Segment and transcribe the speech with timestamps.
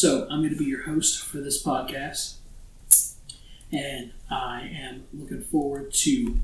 [0.00, 2.36] So, I'm going to be your host for this podcast,
[3.72, 6.38] and I am looking forward to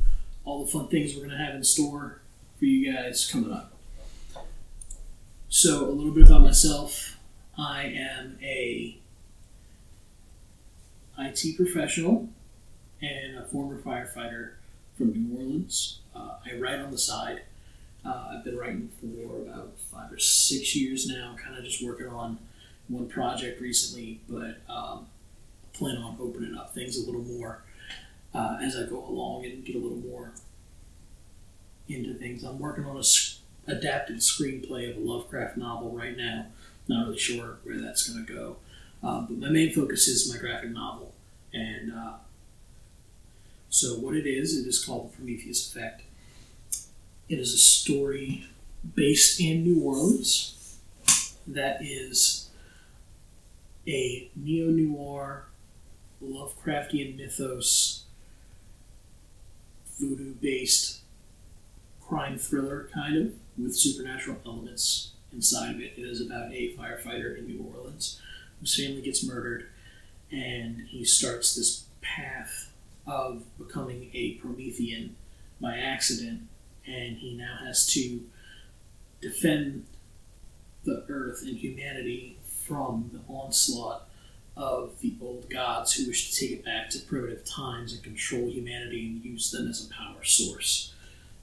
[0.45, 2.21] all the fun things we're going to have in store
[2.59, 3.72] for you guys coming up.
[5.48, 7.17] So, a little bit about myself
[7.56, 8.98] I am a
[11.16, 12.30] IT professional
[13.00, 14.54] and a former firefighter
[14.98, 16.00] from New Orleans.
[16.12, 17.42] Uh, I write on the side.
[18.05, 22.09] Uh, I've been writing for about five or six years now, kind of just working
[22.09, 22.41] on
[22.88, 25.06] one project recently, but um,
[25.72, 27.62] plan on opening up things a little more
[28.34, 30.32] uh, as I go along and get a little more
[31.88, 32.42] into things.
[32.45, 36.46] I'm working on a s- adapted screenplay of a Lovecraft novel right now.
[36.88, 38.56] Not really sure where that's going to go,
[39.02, 41.14] uh, but my main focus is my graphic novel,
[41.52, 42.14] and uh,
[43.68, 46.02] so what it is, it is called the Prometheus Effect.
[47.28, 48.46] It is a story
[48.95, 50.76] based in New Orleans
[51.46, 52.43] that is
[53.87, 55.45] a neo noir
[56.23, 58.04] Lovecraftian mythos
[59.99, 61.01] voodoo based
[62.01, 65.93] crime thriller kind of with supernatural elements inside of it.
[65.97, 68.21] It is about a firefighter in New Orleans
[68.61, 69.67] whose family gets murdered
[70.31, 72.73] and he starts this path
[73.07, 75.17] of becoming a Promethean
[75.61, 76.43] by accident
[76.87, 78.23] and he now has to
[79.21, 79.87] defend
[80.85, 84.09] the earth and humanity from the onslaught
[84.57, 88.48] of the old gods who wish to take it back to primitive times and control
[88.48, 90.95] humanity and use them as a power source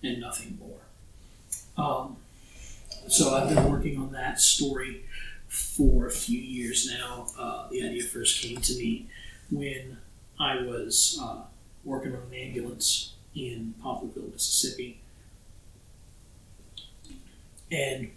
[0.02, 1.84] and nothing more.
[1.84, 2.18] Um,
[3.08, 5.06] so I've been working on that story
[5.48, 7.28] for a few years now.
[7.38, 9.08] Uh, the idea first came to me
[9.50, 9.98] when
[10.40, 11.42] I was uh,
[11.84, 15.02] working on an ambulance in Poplarville, Mississippi.
[17.72, 18.12] And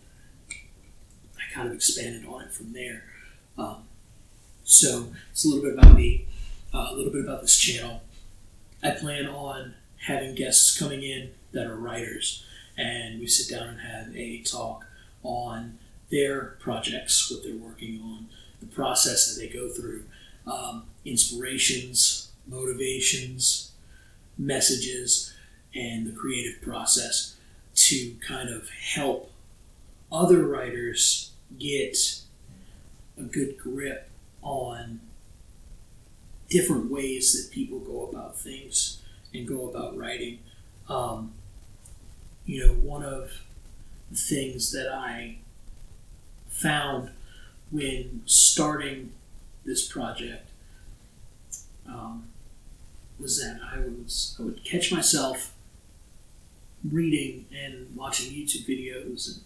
[1.54, 3.04] kind of expanded on it from there.
[3.56, 3.84] Um,
[4.64, 6.26] so it's a little bit about me,
[6.72, 8.02] uh, a little bit about this channel.
[8.82, 9.74] I plan on
[10.06, 12.44] having guests coming in that are writers,
[12.76, 14.86] and we sit down and have a talk
[15.22, 15.78] on
[16.10, 18.26] their projects, what they're working on,
[18.60, 20.04] the process that they go through,
[20.46, 23.72] um, inspirations, motivations,
[24.36, 25.32] messages,
[25.74, 27.36] and the creative process
[27.74, 29.32] to kind of help
[30.12, 32.20] other writers get
[33.18, 34.08] a good grip
[34.42, 35.00] on
[36.48, 40.38] different ways that people go about things and go about writing.
[40.88, 41.32] Um,
[42.44, 43.42] you know, one of
[44.10, 45.38] the things that I
[46.48, 47.10] found
[47.70, 49.12] when starting
[49.64, 50.50] this project
[51.88, 52.28] um,
[53.18, 55.54] was that I was I would catch myself
[56.88, 59.42] reading and watching YouTube videos and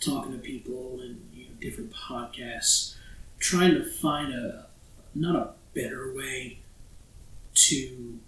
[0.00, 1.20] talking to people and
[1.60, 2.94] different podcasts,
[3.38, 4.66] trying to find a
[5.14, 6.58] not a better way
[7.54, 8.18] to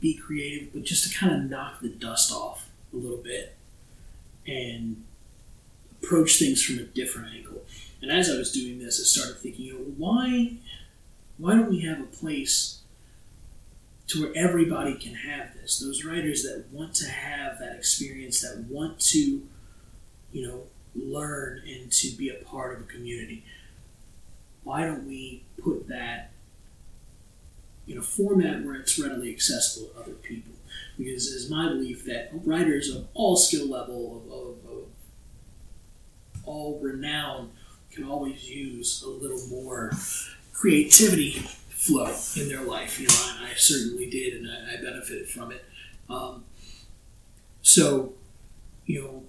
[0.00, 3.56] be creative, but just to kind of knock the dust off a little bit
[4.46, 5.04] and
[6.02, 7.62] approach things from a different angle.
[8.02, 10.56] And as I was doing this, I started thinking, you know, why
[11.36, 12.80] why don't we have a place
[14.08, 15.78] to where everybody can have this?
[15.78, 19.46] Those writers that want to have that experience, that want to,
[20.32, 20.62] you know,
[20.94, 23.44] learn and to be a part of a community.
[24.64, 26.32] Why don't we put that
[27.86, 30.52] in a format where it's readily accessible to other people?
[30.98, 34.84] Because it is my belief that writers of all skill level, of, of, of
[36.44, 37.52] all renown,
[37.90, 39.92] can always use a little more
[40.52, 41.32] creativity
[41.70, 43.00] flow in their life.
[43.00, 45.64] You know, I, I certainly did, and I, I benefited from it.
[46.08, 46.44] Um,
[47.62, 48.12] so,
[48.86, 49.22] you know,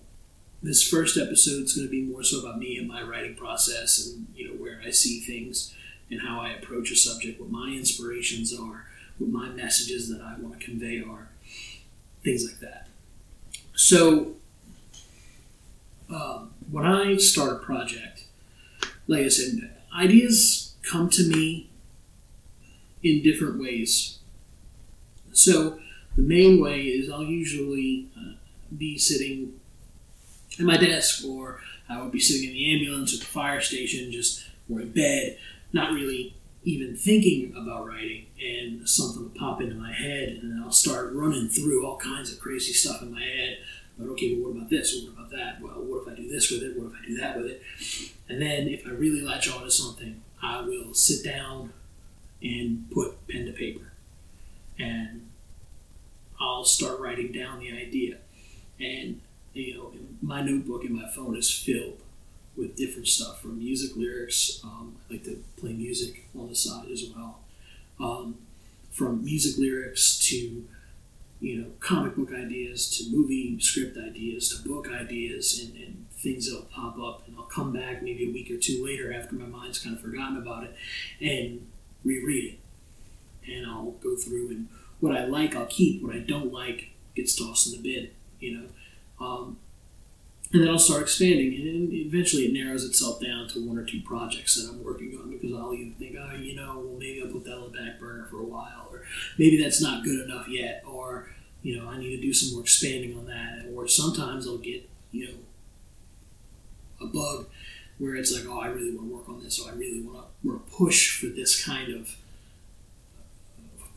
[0.62, 4.06] this first episode is going to be more so about me and my writing process,
[4.08, 5.74] and you know where I see things
[6.10, 8.86] and how I approach a subject, what my inspirations are,
[9.18, 11.30] what my messages that I want to convey are,
[12.24, 12.88] things like that.
[13.74, 14.34] So,
[16.10, 18.26] um, when I start a project,
[19.08, 21.70] like I said, ideas come to me
[23.02, 24.20] in different ways.
[25.32, 25.80] So,
[26.16, 28.34] the main way is I'll usually uh,
[28.78, 29.61] be sitting
[30.62, 31.60] at my desk, or
[31.90, 35.38] I would be sitting in the ambulance at the fire station, just or in bed,
[35.74, 40.62] not really even thinking about writing, and something will pop into my head, and then
[40.64, 43.58] I'll start running through all kinds of crazy stuff in my head.
[43.98, 44.96] But okay, well, what about this?
[44.96, 45.62] What about that?
[45.62, 46.78] Well, what if I do this with it?
[46.78, 47.64] What if I do that with it?
[48.30, 51.74] And then if I really latch on to something, I will sit down
[52.42, 53.92] and put pen to paper,
[54.80, 55.30] and
[56.40, 58.18] I'll start writing down the idea.
[58.80, 59.22] And
[59.54, 62.00] you know, my notebook in my phone is filled
[62.56, 64.62] with different stuff from music lyrics.
[64.64, 67.40] Um, I like to play music on the side as well.
[68.00, 68.36] Um,
[68.92, 70.66] from music lyrics to
[71.40, 76.48] you know comic book ideas to movie script ideas to book ideas and, and things
[76.48, 79.46] that'll pop up and I'll come back maybe a week or two later after my
[79.46, 80.76] mind's kind of forgotten about it
[81.20, 81.68] and
[82.04, 84.68] reread it and I'll go through and
[85.00, 88.10] what I like I'll keep what I don't like gets tossed in the bin
[88.40, 88.66] you know
[89.22, 89.58] um,
[90.54, 94.02] and then I'll start expanding, and eventually it narrows itself down to one or two
[94.02, 97.32] projects that I'm working on because I'll either think, oh, you know, well, maybe I'll
[97.32, 99.04] put that on the back burner for a while, or
[99.38, 101.30] maybe that's not good enough yet, or
[101.64, 104.90] you know, I need to do some more expanding on that, or sometimes I'll get,
[105.12, 105.34] you know,
[107.02, 107.48] a bug
[108.00, 110.18] where it's like, oh, I really want to work on this, or I really want
[110.18, 112.18] to, want to push for this kind of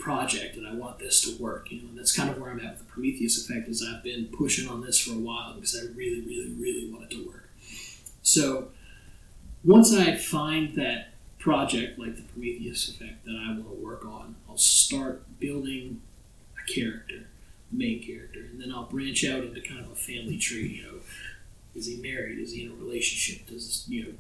[0.05, 1.73] project and I want this to work.
[1.73, 4.05] You know, and that's kind of where I'm at with the Prometheus effect is I've
[4.05, 7.27] been pushing on this for a while because I really, really, really want it to
[7.27, 7.49] work.
[8.23, 8.69] So
[9.65, 14.37] once I find that project like the Prometheus effect that I want to work on,
[14.49, 16.03] I'll start building
[16.63, 17.29] a character,
[17.73, 20.69] main character, and then I'll branch out into kind of a family tree.
[20.69, 20.99] You know,
[21.75, 22.39] is he married?
[22.39, 23.47] Is he in a relationship?
[23.47, 24.11] Does you know?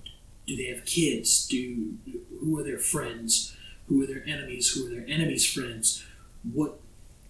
[0.46, 1.46] Do they have kids?
[1.46, 1.94] Do
[2.40, 3.56] who are their friends?
[3.88, 4.70] Who are their enemies?
[4.72, 6.04] Who are their enemies' friends?
[6.52, 6.80] What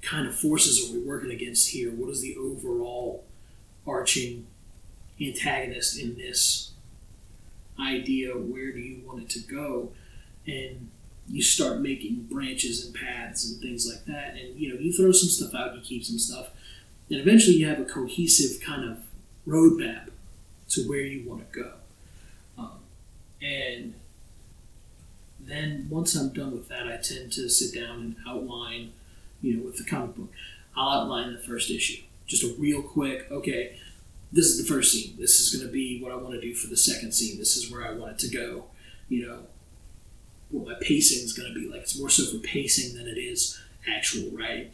[0.03, 1.91] kind of forces are we working against here?
[1.91, 3.25] What is the overall
[3.87, 4.47] arching
[5.21, 6.73] antagonist in this
[7.79, 8.33] idea?
[8.33, 9.93] Where do you want it to go?
[10.47, 10.91] And
[11.29, 14.37] you start making branches and paths and things like that.
[14.37, 16.51] And you know, you throw some stuff out, you keep some stuff,
[17.11, 18.99] and eventually you have a cohesive kind of
[19.47, 20.11] roadmap
[20.71, 21.73] to where you want to go.
[22.59, 22.79] Um,
[23.43, 23.95] and
[25.46, 28.93] then once I'm done with that, I tend to sit down and outline,
[29.43, 30.31] you know, with the comic book,
[30.76, 32.02] I'll outline the first issue.
[32.26, 33.79] Just a real quick, okay,
[34.32, 35.14] this is the first scene.
[35.19, 37.38] This is going to be what I want to do for the second scene.
[37.38, 38.64] This is where I want it to go.
[39.08, 39.38] You know,
[40.50, 41.82] what my pacing is going to be like.
[41.82, 44.70] It's more so for pacing than it is actual writing.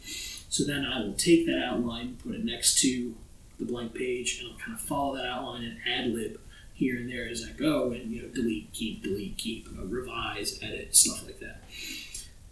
[0.49, 3.15] So then I will take that outline, put it next to
[3.59, 6.39] the blank page, and I'll kind of follow that outline and ad lib
[6.81, 10.57] here and there as I go, and you know, delete, keep, delete, keep, know, revise,
[10.63, 11.63] edit, stuff like that.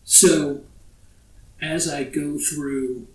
[0.04, 0.62] So
[1.60, 3.08] as I go through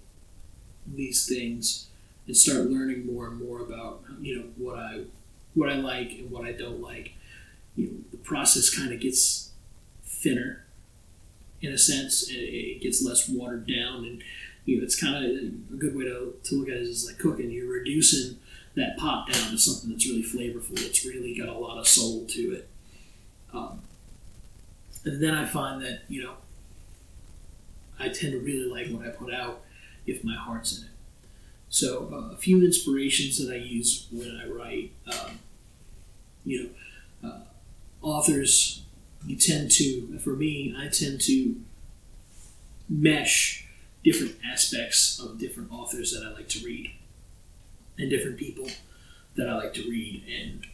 [0.92, 1.86] these things
[2.26, 5.02] and start learning more and more about you know what I
[5.54, 7.12] what I like and what I don't like,
[7.76, 9.52] you know, the process kind of gets
[10.04, 10.64] thinner
[11.62, 12.28] in a sense.
[12.28, 14.20] It, it gets less watered down, and
[14.64, 17.20] you know, it's kind of a good way to, to look at it is like
[17.20, 17.52] cooking.
[17.52, 18.40] You're reducing
[18.76, 20.84] that pop down to something that's really flavorful.
[20.84, 22.68] It's really got a lot of soul to it.
[23.52, 23.82] Um,
[25.04, 26.34] and then I find that you know
[27.98, 29.62] I tend to really like what I put out
[30.06, 30.90] if my heart's in it.
[31.68, 35.38] So uh, a few inspirations that I use when I write, um,
[36.44, 36.70] you
[37.22, 37.40] know, uh,
[38.02, 38.82] authors.
[39.26, 41.56] You tend to, for me, I tend to
[42.90, 43.66] mesh
[44.04, 46.90] different aspects of different authors that I like to read
[47.98, 48.68] and different people
[49.36, 50.66] that I like to read and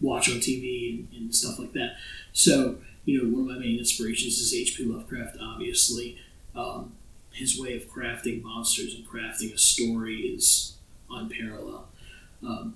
[0.00, 1.96] watch on TV and, and stuff like that.
[2.32, 4.84] So, you know, one of my main inspirations is H.P.
[4.84, 6.18] Lovecraft, obviously.
[6.54, 6.92] Um,
[7.32, 10.74] his way of crafting monsters and crafting a story is
[11.10, 11.86] unparalleled.
[12.42, 12.74] Um,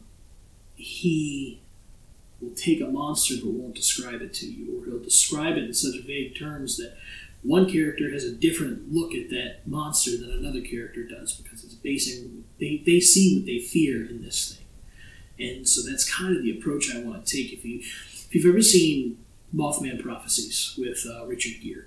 [0.76, 1.60] he
[2.40, 5.74] will take a monster but won't describe it to you, or he'll describe it in
[5.74, 6.96] such vague terms that
[7.42, 11.74] one character has a different look at that monster than another character does because it's
[11.74, 14.66] basing they, they see what they fear in this thing.
[15.38, 17.52] And so that's kind of the approach I want to take.
[17.52, 19.18] If you if you've ever seen
[19.54, 21.86] Mothman Prophecies with uh, Richard Gere,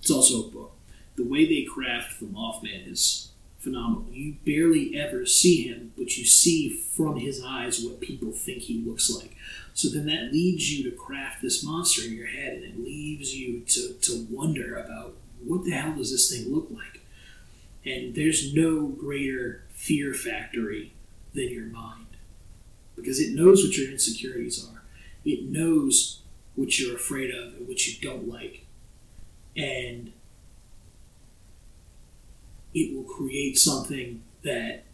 [0.00, 0.72] it's also a book.
[1.14, 3.30] The way they craft the Mothman is
[3.66, 4.06] phenomenal.
[4.12, 8.78] You barely ever see him, but you see from his eyes what people think he
[8.78, 9.36] looks like.
[9.74, 13.34] So then that leads you to craft this monster in your head, and it leaves
[13.34, 17.00] you to, to wonder about what the hell does this thing look like?
[17.84, 20.92] And there's no greater fear factory
[21.34, 22.06] than your mind
[22.94, 24.82] because it knows what your insecurities are.
[25.24, 26.22] It knows
[26.54, 28.64] what you're afraid of and what you don't like.
[29.56, 30.12] And
[32.76, 34.84] it will create something that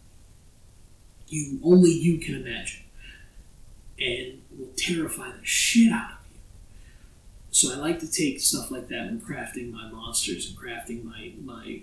[1.27, 2.85] you only you can imagine
[3.99, 6.39] and will terrify the shit out of you.
[7.51, 11.33] So I like to take stuff like that when crafting my monsters and crafting my
[11.43, 11.81] my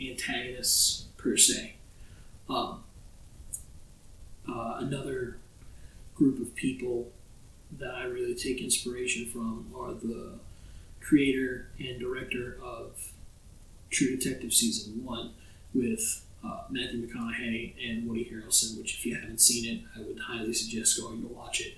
[0.00, 1.74] antagonists per se.
[2.48, 2.84] Um,
[4.48, 5.38] uh, another
[6.14, 7.10] group of people
[7.78, 10.38] that I really take inspiration from are the
[11.00, 13.11] creator and director of
[13.92, 15.30] True Detective Season 1
[15.74, 20.18] with uh, Matthew McConaughey and Woody Harrelson, which, if you haven't seen it, I would
[20.18, 21.74] highly suggest going to watch it.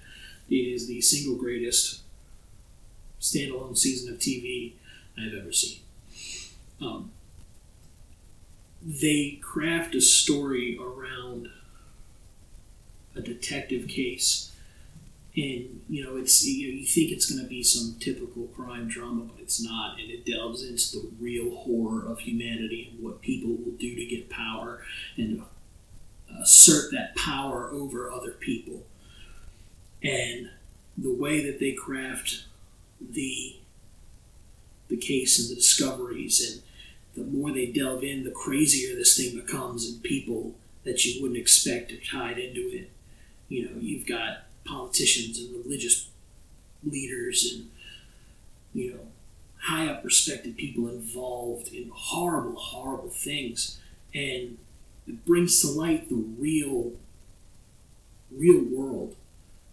[0.49, 2.02] It is the single greatest
[3.21, 4.73] standalone season of TV
[5.18, 5.80] I've ever seen.
[6.80, 7.11] Um,
[8.83, 11.49] they craft a story around
[13.16, 14.53] a detective case
[15.37, 18.87] and you know it's you, know, you think it's going to be some typical crime
[18.87, 23.21] drama but it's not and it delves into the real horror of humanity and what
[23.21, 24.83] people will do to get power
[25.17, 25.43] and
[26.41, 28.85] assert that power over other people.
[30.03, 30.50] And
[30.97, 32.45] the way that they craft
[33.00, 33.57] the
[34.88, 36.62] the case and the discoveries and
[37.14, 41.41] the more they delve in the crazier this thing becomes and people that you wouldn't
[41.41, 42.91] expect are tied into it.
[43.49, 46.09] You know you've got politicians and religious
[46.85, 47.71] leaders and
[48.73, 49.00] you know
[49.64, 53.78] high up respected people involved in horrible horrible things.
[54.14, 54.59] And
[55.06, 56.92] it brings to light the real
[58.30, 59.16] real world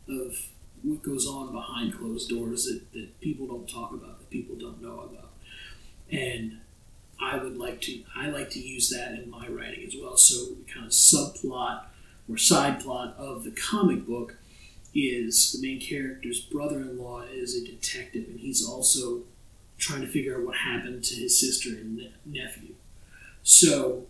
[0.08, 0.48] of
[0.84, 4.82] what goes on behind closed doors that, that people don't talk about that people don't
[4.82, 5.32] know about.
[6.12, 6.60] And
[7.22, 10.16] i would like to i like to use that in my writing as well.
[10.16, 11.84] So kind of subplot
[12.30, 14.38] or side plot of the comic book
[14.94, 19.22] is the main character's brother-in-law is a detective and he's also
[19.78, 22.76] trying to figure out what happened to his sister and ne- nephew.
[23.44, 24.06] So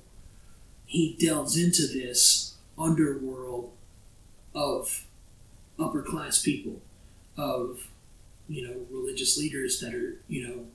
[0.85, 3.71] he delves into this underworld
[4.53, 5.05] of
[5.79, 6.81] upper class people
[7.37, 7.87] of
[8.49, 10.65] you know religious leaders that are you know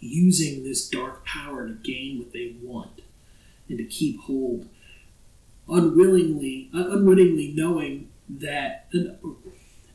[0.00, 3.00] using this dark power to gain what they want
[3.68, 4.68] and to keep hold
[5.68, 8.90] unwillingly unwittingly knowing that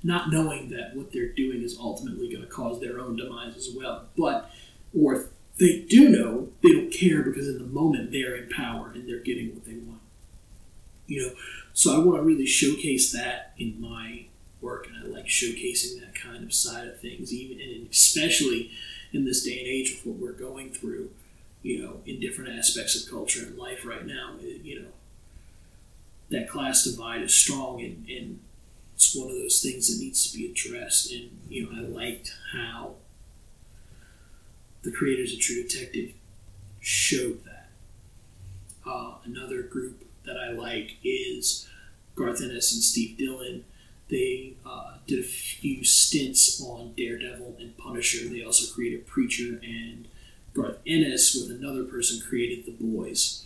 [0.03, 3.69] not knowing that what they're doing is ultimately going to cause their own demise as
[3.75, 4.05] well.
[4.17, 4.50] But,
[4.98, 5.24] or if
[5.59, 9.19] they do know, they don't care because in the moment they're in power and they're
[9.19, 10.01] getting what they want.
[11.05, 11.33] You know,
[11.74, 14.27] so I want to really showcase that in my
[14.62, 18.71] work, and I like showcasing that kind of side of things, even and especially
[19.12, 21.09] in this day and age of what we're going through.
[21.62, 24.88] You know, in different aspects of culture and life right now, you know,
[26.29, 28.39] that class divide is strong and, and
[28.95, 31.12] it's one of those things that needs to be addressed.
[31.12, 32.95] And you know, I liked how
[34.81, 36.13] the creators of True Detective
[36.79, 37.69] showed that.
[38.86, 41.67] Uh, another group that I like is
[42.15, 43.65] Garth Ennis and Steve Dillon.
[44.09, 48.27] They uh, did a few stints on Daredevil and Punisher.
[48.27, 50.07] They also created Preacher, and
[50.53, 53.45] Garth Ennis, with another person, created The Boys,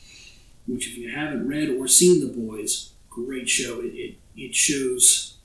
[0.68, 3.82] which, if you haven't read or seen The Boys, great show.
[3.82, 5.38] It, it, it shows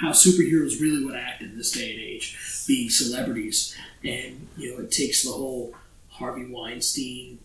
[0.00, 3.76] how superheroes really would act in this day and age, being celebrities.
[4.04, 5.74] And, you know, it takes the whole
[6.08, 7.38] Harvey Weinstein,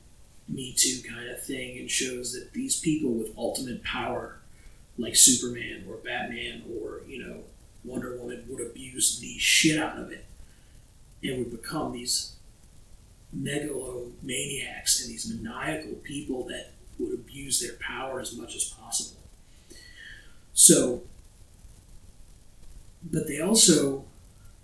[0.48, 4.38] Me Too kind of thing and shows that these people with ultimate power,
[4.98, 7.40] like Superman or Batman or, you know,
[7.84, 10.26] Wonder Woman, would abuse the shit out of it
[11.24, 12.34] and would become these
[13.36, 19.22] megalomaniacs and these maniacal people that would abuse their power as much as possible.
[20.54, 21.04] So
[23.12, 24.06] but they also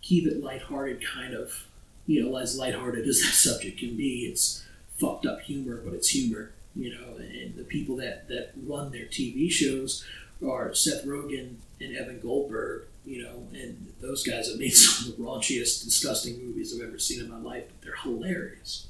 [0.02, 1.68] keep it lighthearted, kind of,
[2.08, 4.26] you know, as lighthearted as that subject can be.
[4.26, 4.66] It's
[4.98, 7.18] fucked up humor, but it's humor, you know.
[7.18, 10.06] And the people that that run their TV shows
[10.48, 15.18] are Seth Rogen and Evan Goldberg, you know, and those guys have made some of
[15.18, 18.88] the raunchiest, disgusting movies I've ever seen in my life, but they're hilarious.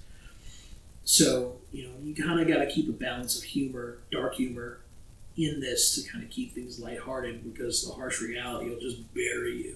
[1.06, 4.80] So, you know, you kind of got to keep a balance of humor, dark humor,
[5.38, 9.64] in this to kind of keep things lighthearted because the harsh reality will just bury
[9.64, 9.76] you.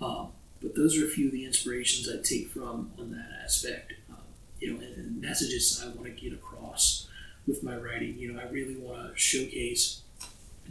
[0.00, 0.28] Um,
[0.62, 3.94] but those are a few of the inspirations I take from on that aspect.
[4.10, 4.16] Um,
[4.60, 7.08] you know, and, and messages I want to get across
[7.46, 8.18] with my writing.
[8.18, 10.02] You know, I really want to showcase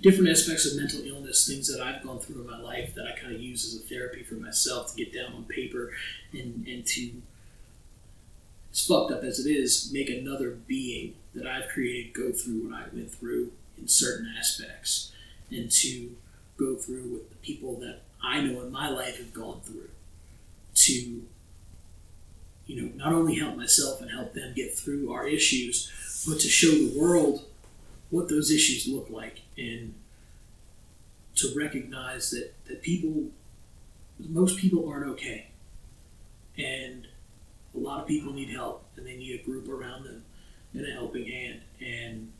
[0.01, 3.19] different aspects of mental illness, things that I've gone through in my life that I
[3.19, 5.91] kind of use as a therapy for myself to get down on paper
[6.31, 7.11] and, and to,
[8.77, 12.79] as fucked up as it is, make another being that I've created go through what
[12.79, 15.11] I went through in certain aspects
[15.49, 16.15] and to
[16.57, 19.89] go through with the people that I know in my life have gone through
[20.75, 20.93] to
[22.65, 25.91] you know not only help myself and help them get through our issues
[26.27, 27.45] but to show the world
[28.09, 29.93] what those issues look like and
[31.35, 33.25] to recognize that, that people
[34.19, 35.47] most people aren't okay.
[36.57, 37.06] And
[37.77, 40.23] a lot of people need help and they need a group around them
[40.73, 42.31] and a helping hand and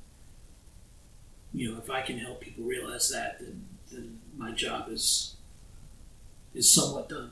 [1.53, 5.35] you know, if I can help people realize that, then then my job is
[6.53, 7.31] is somewhat done.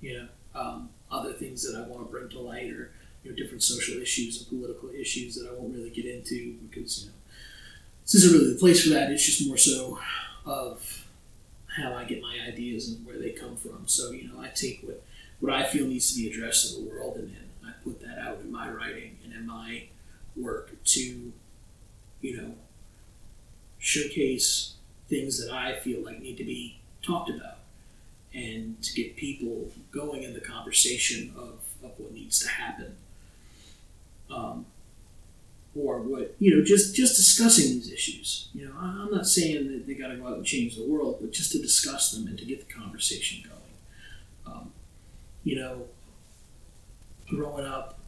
[0.00, 2.92] You know, um, other things that I want to bring to light are
[3.24, 7.00] you know different social issues and political issues that I won't really get into because
[7.00, 7.14] you know
[8.02, 9.10] this isn't really the place for that.
[9.10, 9.98] It's just more so
[10.44, 11.06] of
[11.76, 13.86] how I get my ideas and where they come from.
[13.86, 15.02] So you know, I take what
[15.42, 18.16] what I feel needs to be addressed in the world, and then I put that
[18.16, 19.88] out in my writing and in my
[20.36, 21.32] work to,
[22.20, 22.54] you know,
[23.80, 24.74] showcase
[25.08, 27.58] things that I feel like need to be talked about,
[28.32, 32.94] and to get people going in the conversation of, of what needs to happen.
[34.30, 34.66] Um,
[35.74, 39.86] or what you know just just discussing these issues you know i'm not saying that
[39.86, 42.38] they got to go out and change the world but just to discuss them and
[42.38, 43.61] to get the conversation going
[45.44, 45.84] you know
[47.28, 47.98] growing up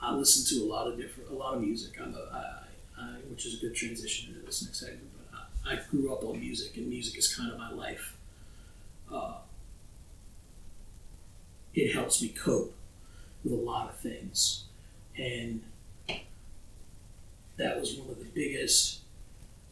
[0.00, 1.92] i listened to a lot of different a lot of music.
[2.00, 5.38] I'm a, I, I, which is a good transition into this next segment but
[5.70, 8.16] I, I grew up on music and music is kind of my life.
[9.12, 9.34] Uh,
[11.74, 12.74] it helps me cope
[13.42, 14.64] with a lot of things.
[15.16, 15.62] And
[17.56, 19.00] that was one of the biggest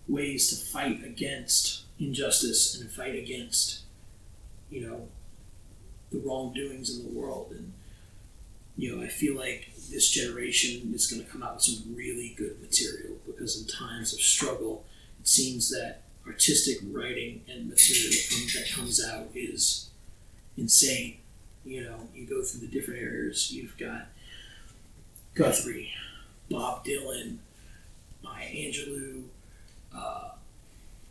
[0.08, 3.80] ways to fight against injustice and fight against,
[4.70, 5.08] you know,
[6.12, 7.48] the wrongdoings in the world.
[7.50, 7.72] And,
[8.76, 12.34] you know, I feel like this generation is going to come out with some really
[12.36, 14.84] good material because in times of struggle,
[15.20, 18.12] it seems that artistic writing and material
[18.54, 19.90] that comes out is
[20.56, 21.18] insane.
[21.64, 23.52] You know, you go through the different areas.
[23.52, 24.06] You've got
[25.34, 25.92] Guthrie,
[26.50, 27.38] Bob Dylan,
[28.22, 29.24] Maya Angelou,
[29.94, 30.30] uh,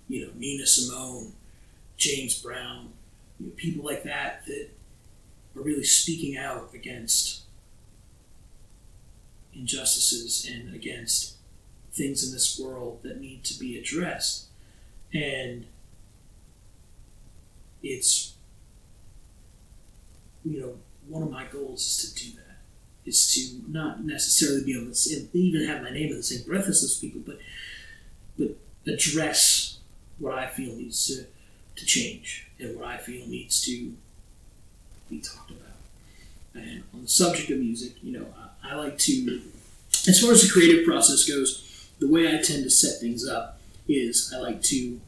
[0.07, 1.31] you know, Nina Simone,
[1.97, 2.89] James Brown,
[3.39, 4.69] you know, people like that that
[5.55, 7.41] are really speaking out against
[9.53, 11.35] injustices and against
[11.91, 14.45] things in this world that need to be addressed.
[15.13, 15.65] And
[17.83, 18.35] it's,
[20.45, 20.75] you know,
[21.07, 22.41] one of my goals is to do that
[23.05, 26.67] is to not necessarily be on same, even have my name in the same breath
[26.67, 27.39] as those people, but
[28.37, 29.79] but address
[30.17, 31.25] what I feel needs to,
[31.75, 33.93] to change and what I feel needs to
[35.11, 35.61] be talked about.
[36.53, 38.25] And on the subject of music, you know,
[38.63, 39.41] I, I like to,
[40.07, 43.59] as far as the creative process goes, the way I tend to set things up
[43.87, 44.99] is I like to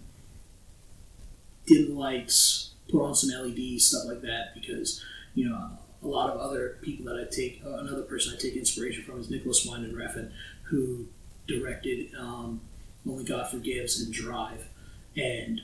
[1.65, 5.69] dim the lights, put on some LEDs, stuff like that, because you know
[6.03, 9.19] a lot of other people that I take, uh, another person I take inspiration from
[9.19, 10.31] is Nicolas Winding Refn,
[10.63, 11.07] who
[11.47, 12.61] directed um,
[13.07, 14.67] Only God Forgives and Drive.
[15.15, 15.61] And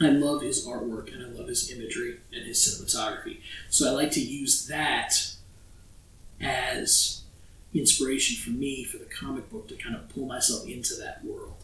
[0.00, 3.40] I love his artwork and I love his imagery and his cinematography.
[3.68, 5.34] So I like to use that
[6.40, 7.22] as
[7.74, 11.62] inspiration for me for the comic book to kind of pull myself into that world.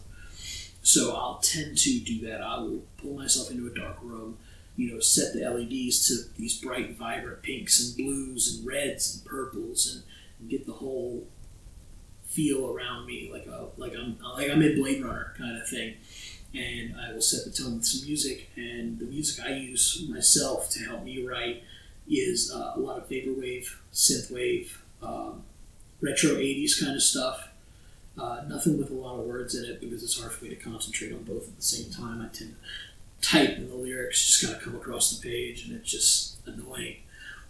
[0.82, 2.42] So I'll tend to do that.
[2.42, 4.38] I will pull myself into a dark room
[4.76, 9.24] you know, set the LEDs to these bright, vibrant pinks and blues and reds and
[9.24, 10.04] purples, and,
[10.38, 11.26] and get the whole
[12.26, 15.94] feel around me like a like I'm like I'm in Blade Runner kind of thing.
[16.56, 20.70] And I will set the tone with some music, and the music I use myself
[20.70, 21.62] to help me write
[22.08, 24.70] is uh, a lot of vaporwave, synthwave,
[25.02, 25.42] um,
[26.00, 27.48] retro '80s kind of stuff.
[28.18, 30.56] Uh, nothing with a lot of words in it because it's hard for me to
[30.56, 32.22] concentrate on both at the same time.
[32.22, 32.54] I tend
[33.20, 36.38] to type and the lyrics just kind of come across the page and it's just
[36.46, 36.96] annoying.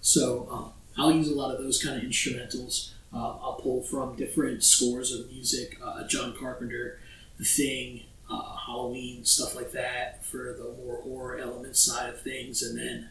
[0.00, 2.90] So um, I'll use a lot of those kind of instrumentals.
[3.12, 6.98] Uh, I'll pull from different scores of music, uh, John Carpenter,
[7.38, 12.62] The Thing, uh, Halloween, stuff like that for the more horror element side of things,
[12.62, 13.08] and then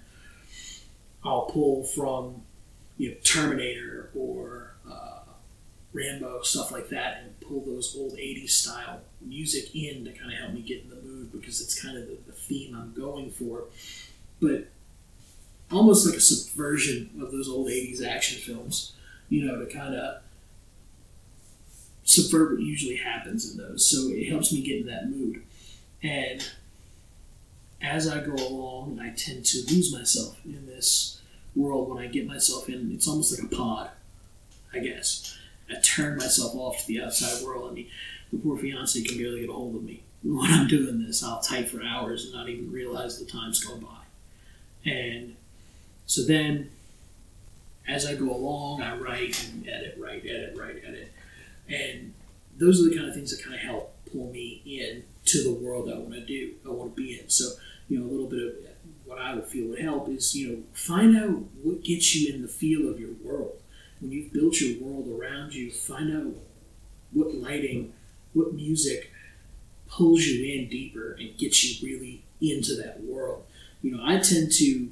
[1.23, 2.41] I'll pull from
[2.97, 5.19] you know Terminator or uh,
[5.93, 10.37] Rambo, stuff like that, and pull those old 80s style music in to kind of
[10.37, 13.31] help me get in the mood because it's kind of the, the theme I'm going
[13.31, 13.65] for.
[14.41, 14.67] But
[15.71, 18.93] almost like a subversion of those old 80s action films,
[19.29, 20.21] you know, to kind of
[22.05, 23.89] subvert what usually happens in those.
[23.89, 25.43] So it helps me get in that mood.
[26.01, 26.47] And
[27.81, 31.19] as I go along, I tend to lose myself in this
[31.55, 32.91] world when I get myself in.
[32.93, 33.89] It's almost like a pod,
[34.73, 35.37] I guess.
[35.69, 37.71] I turn myself off to the outside world.
[37.71, 37.87] I mean,
[38.31, 40.03] the poor fiance can barely get a hold of me.
[40.23, 43.79] When I'm doing this, I'll type for hours and not even realize the time's gone
[43.79, 44.89] by.
[44.89, 45.35] And
[46.05, 46.69] so then,
[47.87, 51.11] as I go along, I write and edit, write, edit, write, edit.
[51.69, 52.13] And
[52.57, 55.53] those are the kind of things that kind of help pull me in to the
[55.53, 57.29] world I want to do, I want to be in.
[57.29, 57.51] So,
[57.89, 58.53] you know, a little bit of
[59.05, 62.41] what I would feel would help is, you know, find out what gets you in
[62.41, 63.59] the feel of your world
[63.99, 66.33] when you've built your world around you, find out
[67.11, 67.93] what lighting,
[68.33, 69.11] what music
[69.87, 73.45] pulls you in deeper and gets you really into that world.
[73.81, 74.91] You know, I tend to,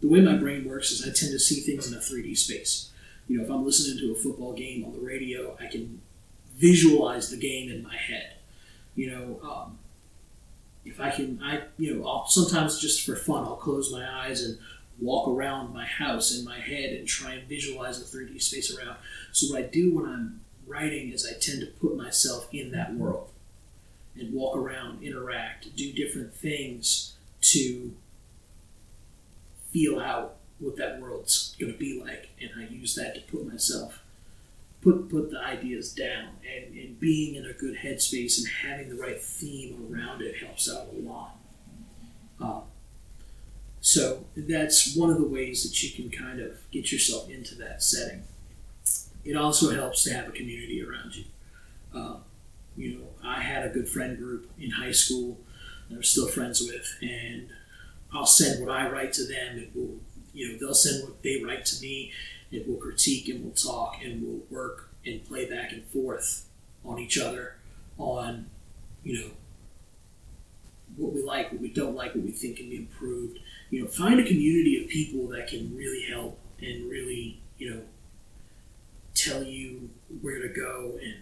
[0.00, 2.90] the way my brain works is I tend to see things in a 3D space.
[3.28, 6.00] You know, if I'm listening to a football game on the radio, I can
[6.56, 8.34] visualize the game in my head.
[8.94, 9.78] You know, um,
[10.84, 14.42] if I can, I you know, I'll sometimes just for fun, I'll close my eyes
[14.42, 14.58] and
[15.00, 18.96] walk around my house in my head and try and visualize the 3D space around.
[19.32, 22.94] So what I do when I'm writing is I tend to put myself in that
[22.94, 23.30] world
[24.16, 27.92] and walk around, interact, do different things to
[29.72, 33.46] feel out what that world's going to be like, and I use that to put
[33.46, 34.00] myself
[34.84, 39.02] put put the ideas down, and, and being in a good headspace and having the
[39.02, 41.36] right theme around it helps out a lot.
[42.40, 42.62] Um,
[43.80, 47.82] so that's one of the ways that you can kind of get yourself into that
[47.82, 48.24] setting.
[49.24, 51.24] It also helps to have a community around you.
[51.94, 52.18] Um,
[52.76, 55.38] you know, I had a good friend group in high school
[55.88, 57.48] that I'm still friends with, and
[58.12, 59.58] I'll send what I write to them.
[59.58, 59.96] It will,
[60.34, 62.12] you know, they'll send what they write to me.
[62.50, 66.46] It will critique and we'll talk and we'll work and play back and forth
[66.84, 67.56] on each other
[67.98, 68.50] on,
[69.02, 69.30] you know,
[70.96, 73.38] what we like, what we don't like, what we think can be improved.
[73.70, 77.80] You know, find a community of people that can really help and really, you know,
[79.14, 81.14] tell you where to go and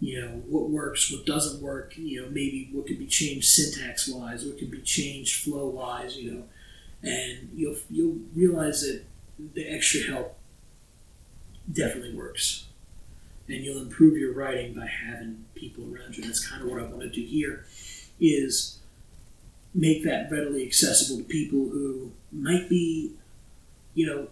[0.00, 1.96] you know what works, what doesn't work.
[1.96, 6.16] You know, maybe what could be changed syntax wise, what could be changed flow wise.
[6.16, 6.42] You know,
[7.02, 9.04] and you'll you'll realize that
[9.54, 10.38] the extra help
[11.70, 12.66] definitely works,
[13.48, 16.24] and you'll improve your writing by having people around you.
[16.24, 17.64] That's kind of what I want to do here,
[18.20, 18.78] is
[19.74, 23.12] make that readily accessible to people who might be,
[23.94, 24.28] you know,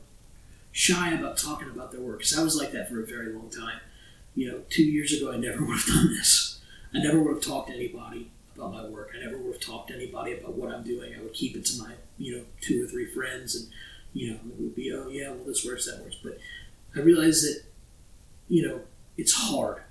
[0.70, 2.18] shy about talking about their work.
[2.18, 3.80] Because I was like that for a very long time
[4.35, 6.61] you know, two years ago, I never would have done this.
[6.94, 9.11] I never would have talked to anybody about my work.
[9.14, 11.14] I never would have talked to anybody about what I'm doing.
[11.16, 13.66] I would keep it to my, you know, two or three friends, and
[14.12, 16.16] you know, it would be, oh yeah, well this works, that works.
[16.22, 16.38] But
[16.94, 17.62] I realized that,
[18.48, 18.80] you know,
[19.16, 19.83] it's hard.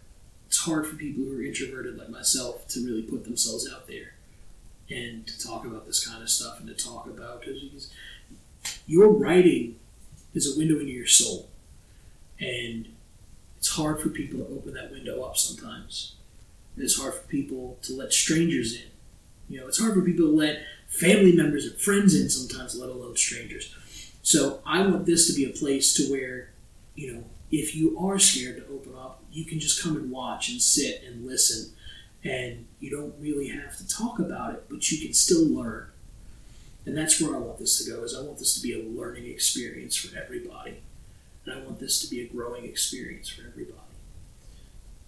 [0.47, 4.13] It's hard for people who are introverted like myself to really put themselves out there
[4.89, 7.91] and to talk about this kind of stuff and to talk about because
[8.87, 9.79] your writing
[10.33, 11.49] is a window into your soul,
[12.39, 12.87] and
[13.57, 16.15] it's hard for people to open that window up sometimes.
[16.77, 18.89] It's hard for people to let strangers in.
[19.49, 22.89] You know, it's hard for people to let family members and friends in sometimes, let
[22.89, 23.73] alone strangers.
[24.21, 26.51] So I want this to be a place to where,
[26.95, 30.49] you know, if you are scared to open up, you can just come and watch
[30.49, 31.73] and sit and listen.
[32.23, 35.87] And you don't really have to talk about it, but you can still learn.
[36.85, 38.83] And that's where I want this to go is I want this to be a
[38.83, 40.81] learning experience for everybody
[41.49, 43.79] and I want this to be a growing experience for everybody.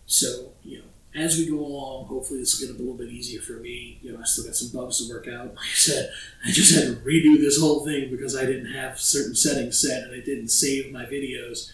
[0.06, 3.42] So, you know, as we go along, hopefully this will get a little bit easier
[3.42, 4.00] for me.
[4.02, 5.48] You know, I still got some bugs to work out.
[5.56, 6.12] Like I said,
[6.46, 10.04] I just had to redo this whole thing because I didn't have certain settings set
[10.04, 11.72] and I didn't save my videos.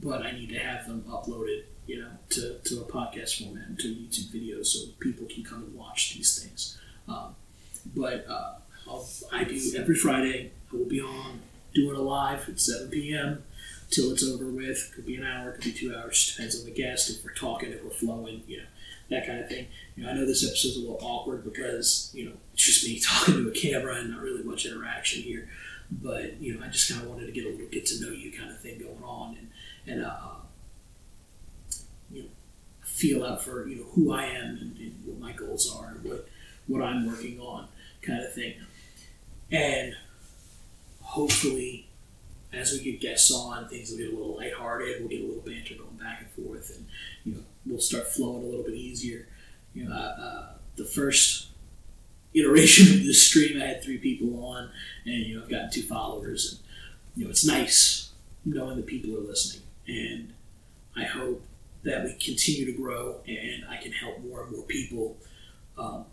[0.00, 3.78] But I need to have them uploaded, you know, to, to a podcast format and
[3.80, 6.78] to YouTube videos so people can come and watch these things.
[7.08, 7.34] Um,
[7.96, 8.54] but uh,
[9.32, 10.52] i do every Friday.
[10.72, 11.40] I will be on
[11.74, 13.42] doing a live at 7 p.m
[13.90, 14.92] till it's over with.
[14.94, 16.34] Could be an hour, could be two hours.
[16.34, 17.10] Depends on the guest.
[17.10, 18.64] If we're talking, if we're flowing, you know,
[19.10, 19.66] that kind of thing.
[19.96, 23.00] You know, I know this episode's a little awkward because you know it's just me
[23.04, 25.48] talking to a camera and not really much interaction here.
[25.90, 28.10] But you know, I just kind of wanted to get a little get to know
[28.10, 29.50] you kind of thing going on and
[29.86, 30.34] and uh,
[32.10, 32.28] you know
[32.82, 36.04] feel out for you know who I am and, and what my goals are and
[36.04, 36.28] what
[36.66, 37.68] what I'm working on
[38.02, 38.54] kind of thing.
[39.50, 39.94] And
[41.00, 41.87] hopefully
[42.52, 45.00] as we get guests on, things will get a little lighthearted.
[45.00, 46.86] We'll get a little banter going back and forth, and
[47.24, 49.26] you know we'll start flowing a little bit easier.
[49.74, 51.48] You know, uh, uh, the first
[52.34, 54.70] iteration of this stream, I had three people on,
[55.04, 56.60] and you know I've gotten two followers, and
[57.16, 58.10] you know it's nice
[58.44, 60.32] knowing that people are listening, and
[60.96, 61.42] I hope
[61.82, 65.16] that we continue to grow, and I can help more and more people.
[65.76, 66.06] Um,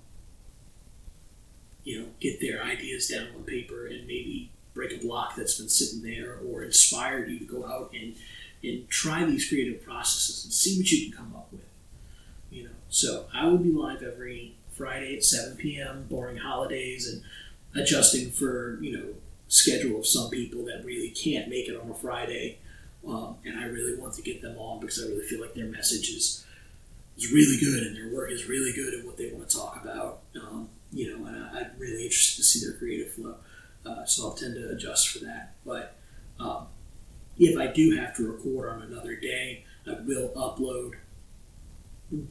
[1.83, 5.69] you know, get their ideas down on paper and maybe break a block that's been
[5.69, 8.15] sitting there or inspired you to go out and
[8.63, 11.61] and try these creative processes and see what you can come up with.
[12.51, 16.05] You know, so I will be live every Friday at 7 p.m.
[16.09, 17.21] Boring holidays and
[17.81, 19.05] adjusting for you know
[19.47, 22.59] schedule of some people that really can't make it on a Friday,
[23.07, 25.65] um, and I really want to get them on because I really feel like their
[25.65, 26.45] message is
[27.17, 29.79] is really good and their work is really good at what they want to talk
[29.81, 30.21] about.
[30.35, 33.35] Um, you know, and I, I'm really interested to see their creative flow.
[34.09, 35.53] So I'll tend to adjust for that.
[35.65, 35.95] But
[36.39, 36.67] um,
[37.37, 40.93] if I do have to record on another day, I will upload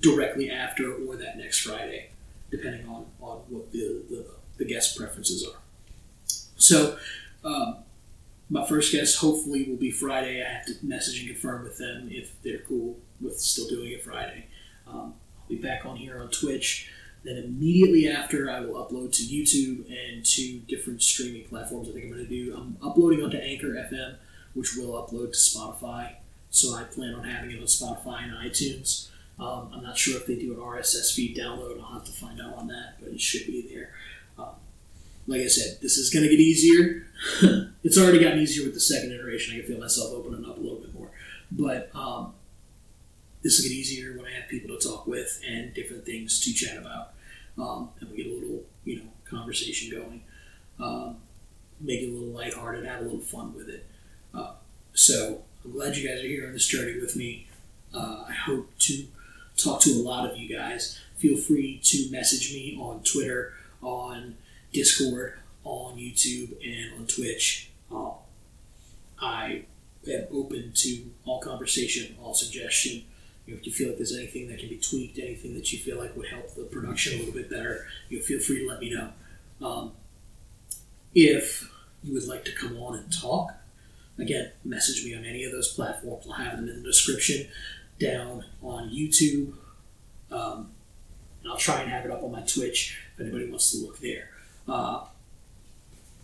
[0.01, 2.11] directly after or that next Friday,
[2.51, 4.27] depending on, on what the, the,
[4.59, 5.61] the guest preferences are.
[6.57, 6.97] So,
[7.45, 7.79] um,
[8.51, 10.43] my first guest hopefully will be Friday.
[10.43, 14.05] I have to message and confirm with them if they're cool with still doing it
[14.05, 14.47] Friday.
[14.87, 16.91] Um, I'll be back on here on Twitch
[17.25, 21.89] Then immediately after, I will upload to YouTube and to different streaming platforms.
[21.89, 22.55] I think I'm going to do.
[22.55, 24.17] I'm uploading onto Anchor FM,
[24.53, 26.17] which will upload to Spotify.
[26.51, 29.09] So I plan on having it on Spotify and iTunes.
[29.39, 31.81] Um, I'm not sure if they do an RSS feed download.
[31.83, 33.91] I'll have to find out on that, but it should be there.
[34.39, 34.55] Um,
[35.27, 37.07] like I said, this is going to get easier.
[37.83, 39.55] it's already gotten easier with the second iteration.
[39.55, 41.11] I can feel myself opening up a little bit more,
[41.51, 42.35] but um,
[43.43, 46.53] this will get easier when I have people to talk with and different things to
[46.53, 47.14] chat about,
[47.59, 50.23] um, and we get a little, you know, conversation going.
[50.79, 51.17] Um,
[51.81, 53.87] make it a little lighthearted, have a little fun with it.
[54.33, 54.53] Uh,
[54.93, 57.49] so I'm glad you guys are here on this journey with me.
[57.93, 59.07] Uh, I hope to
[59.57, 61.01] talk to a lot of you guys.
[61.17, 64.37] Feel free to message me on Twitter, on
[64.73, 67.71] Discord, on YouTube, and on Twitch.
[67.93, 68.11] Uh,
[69.21, 69.65] I
[70.07, 73.05] am open to all conversation, all suggestion.
[73.47, 75.79] You know, if you feel like there's anything that can be tweaked, anything that you
[75.79, 78.69] feel like would help the production a little bit better, you know, feel free to
[78.69, 79.11] let me know.
[79.67, 79.93] Um,
[81.15, 81.71] if
[82.03, 83.55] you would like to come on and talk,
[84.19, 86.27] again, message me on any of those platforms.
[86.27, 87.47] I'll have them in the description
[87.99, 89.53] down on YouTube.
[90.31, 90.71] Um,
[91.43, 93.99] and I'll try and have it up on my Twitch if anybody wants to look
[94.01, 94.31] there.
[94.67, 95.05] Uh,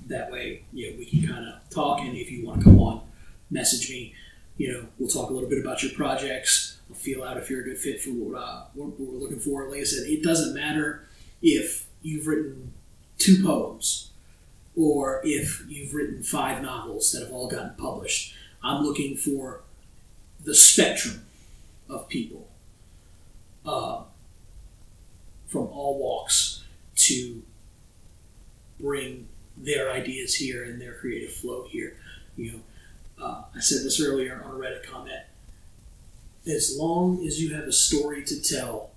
[0.06, 2.80] that way, you know, we can kind of talk, and if you want to come
[2.80, 3.02] on,
[3.50, 4.14] message me.
[4.60, 6.76] You know, we'll talk a little bit about your projects.
[6.86, 9.66] We'll feel out if you're a good fit for what, uh, what we're looking for.
[9.70, 11.08] Like I said, it doesn't matter
[11.40, 12.74] if you've written
[13.16, 14.10] two poems
[14.76, 18.34] or if you've written five novels that have all gotten published.
[18.62, 19.62] I'm looking for
[20.44, 21.24] the spectrum
[21.88, 22.46] of people
[23.64, 24.02] uh,
[25.46, 26.64] from all walks
[26.96, 27.42] to
[28.78, 31.96] bring their ideas here and their creative flow here.
[32.36, 32.60] You know,
[33.20, 35.22] uh, I said this earlier on a Reddit comment.
[36.46, 38.90] As long as you have a story to tell,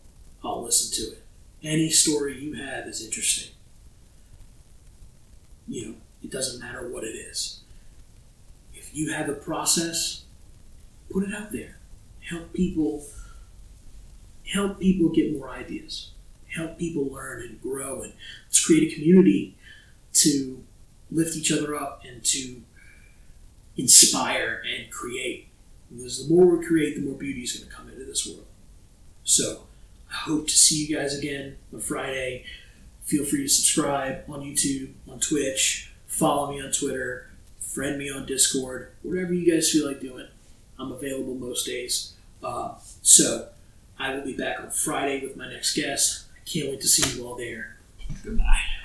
[0.43, 1.23] I'll listen to it.
[1.61, 3.53] Any story you have is interesting.
[5.67, 7.61] You know, it doesn't matter what it is.
[8.73, 10.23] If you have a process,
[11.11, 11.77] put it out there.
[12.29, 13.05] Help people
[14.51, 16.11] help people get more ideas.
[16.53, 18.13] Help people learn and grow and
[18.45, 19.55] let's create a community
[20.13, 20.63] to
[21.11, 22.61] lift each other up and to
[23.77, 25.47] inspire and create.
[25.89, 28.45] Because the more we create, the more beauty is going to come into this world.
[29.23, 29.63] So
[30.09, 32.45] I hope to see you guys again on Friday.
[33.03, 38.25] Feel free to subscribe on YouTube, on Twitch, follow me on Twitter, friend me on
[38.25, 40.27] Discord, whatever you guys feel like doing.
[40.79, 42.13] I'm available most days.
[42.41, 43.49] Uh, so
[43.99, 46.25] I will be back on Friday with my next guest.
[46.35, 47.77] I can't wait to see you all there.
[48.23, 48.82] Goodbye.